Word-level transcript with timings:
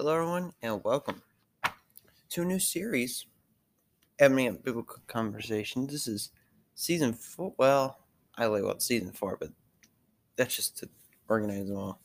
Hello, 0.00 0.14
everyone, 0.14 0.54
and 0.62 0.82
welcome 0.82 1.20
to 2.30 2.40
a 2.40 2.44
new 2.46 2.58
series, 2.58 3.26
Ebony 4.18 4.46
and 4.46 4.64
Biblical 4.64 5.02
Conversation. 5.06 5.86
This 5.86 6.08
is 6.08 6.30
season 6.74 7.12
four. 7.12 7.52
Well, 7.58 7.98
I 8.38 8.46
label 8.46 8.70
it 8.70 8.80
season 8.80 9.12
four, 9.12 9.36
but 9.38 9.50
that's 10.36 10.56
just 10.56 10.78
to 10.78 10.88
organize 11.28 11.68
them 11.68 11.76
all. 11.76 12.00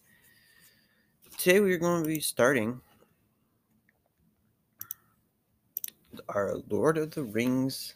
Today, 1.37 1.61
we're 1.61 1.77
going 1.77 2.03
to 2.03 2.07
be 2.09 2.19
starting 2.19 2.81
our 6.27 6.57
Lord 6.67 6.97
of 6.97 7.11
the 7.11 7.23
Rings 7.23 7.95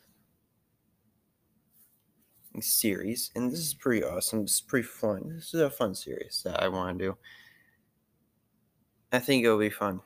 series, 2.61 3.31
and 3.35 3.51
this 3.51 3.59
is 3.59 3.73
pretty 3.73 4.05
awesome. 4.05 4.45
Is 4.45 4.63
pretty 4.65 4.87
fun. 4.87 5.33
This 5.35 5.53
is 5.53 5.59
a 5.59 5.69
fun 5.69 5.93
series 5.93 6.41
that 6.45 6.63
I 6.63 6.69
want 6.69 6.99
to 6.99 7.05
do. 7.05 7.17
I 9.11 9.19
think 9.19 9.43
it'll 9.43 9.57
be 9.57 9.71
fun 9.71 10.01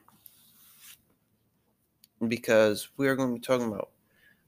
because 2.25 2.87
we 2.95 3.09
are 3.09 3.15
going 3.17 3.29
to 3.29 3.39
be 3.39 3.45
talking 3.45 3.67
about 3.67 3.89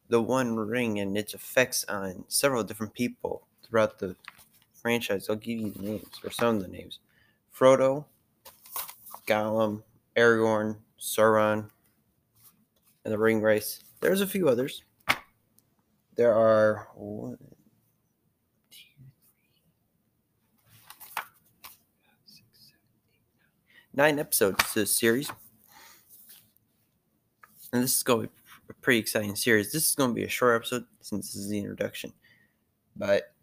the 0.08 0.22
One 0.22 0.56
Ring 0.56 1.00
and 1.00 1.18
its 1.18 1.34
effects 1.34 1.84
on 1.90 2.24
several 2.30 2.64
different 2.64 2.94
people 2.94 3.48
throughout 3.64 4.00
the 4.00 4.16
franchise. 4.74 5.30
I'll 5.30 5.36
give 5.36 5.60
you 5.60 5.72
the 5.72 5.82
names 5.82 6.22
or 6.24 6.32
some 6.32 6.56
of 6.56 6.62
the 6.62 6.70
names: 6.70 7.00
Frodo, 7.54 8.06
Gollum, 9.28 9.84
Aragorn, 10.16 10.78
Sauron, 10.98 11.70
and 13.04 13.14
the 13.14 13.18
Ringwraiths. 13.18 13.84
There's 14.00 14.22
a 14.22 14.28
few 14.28 14.48
others. 14.48 14.84
There 16.16 16.34
are 16.34 16.88
one, 16.96 17.38
nine 23.96 24.20
episodes 24.20 24.74
to 24.74 24.80
this 24.80 24.98
series. 24.98 25.32
And 27.72 27.84
this 27.84 27.96
is 27.96 28.04
going 28.04 28.24
to 28.24 28.28
be 28.28 28.34
a 28.70 28.74
pretty 28.74 29.00
exciting 29.00 29.36
series. 29.36 29.72
This 29.72 29.88
is 29.90 29.96
going 29.96 30.12
to 30.12 30.16
be 30.16 30.24
a 30.24 30.30
short 30.30 30.56
episode 30.56 30.86
since 31.02 31.34
this 31.34 31.44
is 31.44 31.50
the 31.50 31.60
introduction. 31.60 32.14
But 32.96 33.34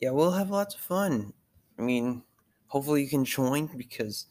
yeah, 0.00 0.10
we'll 0.10 0.30
have 0.30 0.50
lots 0.50 0.74
of 0.74 0.80
fun. 0.80 1.32
I 1.78 1.82
mean, 1.82 2.22
hopefully 2.70 3.02
you 3.02 3.08
can 3.08 3.24
join 3.24 3.68
because 3.76 4.26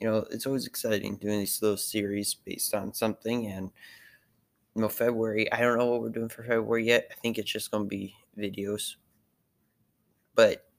you 0.00 0.08
know 0.08 0.26
it's 0.30 0.46
always 0.46 0.66
exciting 0.66 1.16
doing 1.16 1.38
these 1.38 1.60
little 1.62 1.76
series 1.76 2.34
based 2.34 2.74
on 2.74 2.92
something 2.92 3.46
and 3.46 3.70
you 4.74 4.82
know 4.82 4.88
february 4.88 5.52
i 5.52 5.60
don't 5.60 5.78
know 5.78 5.86
what 5.86 6.00
we're 6.00 6.08
doing 6.08 6.28
for 6.28 6.42
february 6.42 6.84
yet 6.84 7.06
i 7.12 7.14
think 7.20 7.38
it's 7.38 7.52
just 7.52 7.70
going 7.70 7.84
to 7.84 7.88
be 7.88 8.14
videos 8.36 8.96
but 10.34 10.71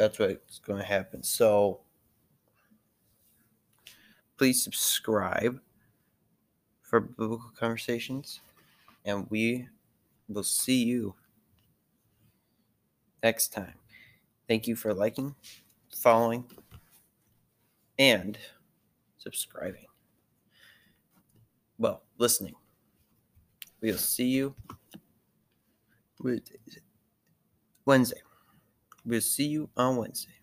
that's 0.00 0.18
what's 0.18 0.58
going 0.60 0.78
to 0.78 0.84
happen. 0.84 1.22
So 1.22 1.80
please 4.38 4.64
subscribe 4.64 5.60
for 6.80 7.00
biblical 7.00 7.52
conversations, 7.54 8.40
and 9.04 9.26
we 9.28 9.68
will 10.26 10.42
see 10.42 10.82
you 10.84 11.14
next 13.22 13.48
time. 13.48 13.74
Thank 14.48 14.66
you 14.66 14.74
for 14.74 14.94
liking, 14.94 15.34
following, 15.94 16.46
and 17.98 18.38
subscribing. 19.18 19.84
Well, 21.76 22.04
listening. 22.16 22.54
We'll 23.82 23.98
see 23.98 24.28
you 24.28 24.54
Wednesday. 27.84 28.22
We'll 29.10 29.20
see 29.20 29.48
you 29.48 29.68
on 29.76 29.96
Wednesday. 29.96 30.39